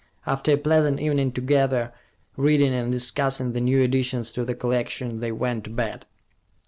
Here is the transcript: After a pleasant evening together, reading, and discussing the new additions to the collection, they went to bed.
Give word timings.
After 0.25 0.53
a 0.53 0.57
pleasant 0.57 0.99
evening 0.99 1.31
together, 1.31 1.93
reading, 2.35 2.73
and 2.73 2.91
discussing 2.91 3.53
the 3.53 3.61
new 3.61 3.83
additions 3.83 4.31
to 4.31 4.43
the 4.43 4.55
collection, 4.55 5.19
they 5.19 5.31
went 5.31 5.65
to 5.65 5.69
bed. 5.69 6.07